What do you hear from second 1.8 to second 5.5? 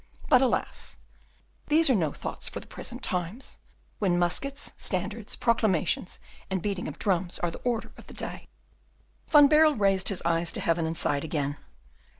are no thoughts for the present times, when muskets, standards,